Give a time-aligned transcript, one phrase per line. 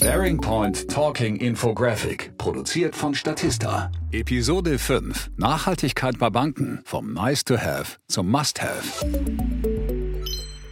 [0.00, 3.92] Bearing Point Talking Infographic, produziert von Statista.
[4.12, 5.32] Episode 5.
[5.36, 6.80] Nachhaltigkeit bei Banken.
[6.84, 8.82] Vom Nice to Have zum Must Have.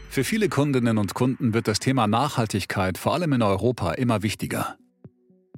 [0.09, 4.77] Für viele Kundinnen und Kunden wird das Thema Nachhaltigkeit vor allem in Europa immer wichtiger.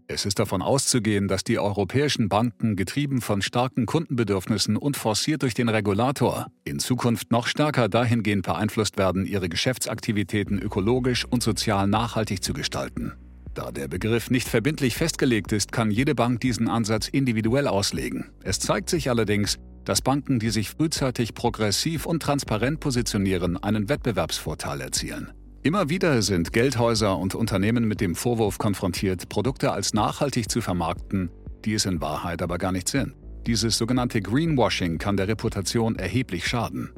[0.08, 5.54] Es ist davon auszugehen, dass die europäischen Banken, getrieben von starken Kundenbedürfnissen und forciert durch
[5.54, 12.42] den Regulator, in Zukunft noch stärker dahingehend beeinflusst werden, ihre Geschäftsaktivitäten ökologisch und sozial nachhaltig
[12.42, 13.12] zu gestalten.
[13.60, 18.30] Da der Begriff nicht verbindlich festgelegt ist, kann jede Bank diesen Ansatz individuell auslegen.
[18.42, 24.80] Es zeigt sich allerdings, dass Banken, die sich frühzeitig progressiv und transparent positionieren, einen Wettbewerbsvorteil
[24.80, 25.30] erzielen.
[25.62, 31.28] Immer wieder sind Geldhäuser und Unternehmen mit dem Vorwurf konfrontiert, Produkte als nachhaltig zu vermarkten,
[31.66, 33.12] die es in Wahrheit aber gar nicht sind.
[33.46, 36.92] Dieses sogenannte Greenwashing kann der Reputation erheblich schaden.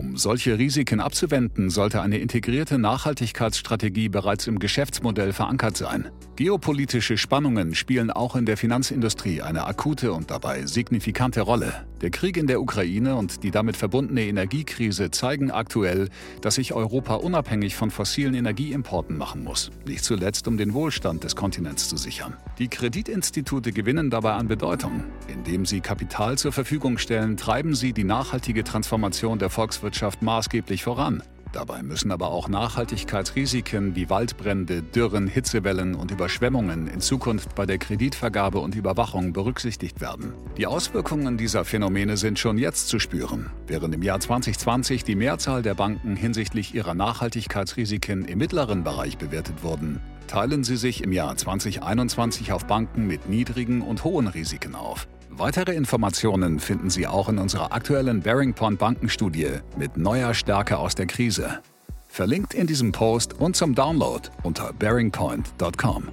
[0.00, 6.08] Um solche Risiken abzuwenden, sollte eine integrierte Nachhaltigkeitsstrategie bereits im Geschäftsmodell verankert sein.
[6.36, 11.86] Geopolitische Spannungen spielen auch in der Finanzindustrie eine akute und dabei signifikante Rolle.
[12.00, 16.08] Der Krieg in der Ukraine und die damit verbundene Energiekrise zeigen aktuell,
[16.40, 21.36] dass sich Europa unabhängig von fossilen Energieimporten machen muss, nicht zuletzt um den Wohlstand des
[21.36, 22.38] Kontinents zu sichern.
[22.58, 25.04] Die Kreditinstitute gewinnen dabei an Bedeutung.
[25.28, 29.89] Indem sie Kapital zur Verfügung stellen, treiben sie die nachhaltige Transformation der Volkswirtschaft
[30.22, 31.22] maßgeblich voran.
[31.52, 37.78] Dabei müssen aber auch Nachhaltigkeitsrisiken wie Waldbrände, Dürren, Hitzewellen und Überschwemmungen in Zukunft bei der
[37.78, 40.32] Kreditvergabe und Überwachung berücksichtigt werden.
[40.56, 43.50] Die Auswirkungen dieser Phänomene sind schon jetzt zu spüren.
[43.66, 49.64] Während im Jahr 2020 die Mehrzahl der Banken hinsichtlich ihrer Nachhaltigkeitsrisiken im mittleren Bereich bewertet
[49.64, 55.08] wurden, teilen sie sich im Jahr 2021 auf Banken mit niedrigen und hohen Risiken auf.
[55.32, 60.96] Weitere Informationen finden Sie auch in unserer aktuellen Bearing Point Bankenstudie mit neuer Stärke aus
[60.96, 61.60] der Krise.
[62.08, 66.08] Verlinkt in diesem Post und zum Download unter bearingpoint.com.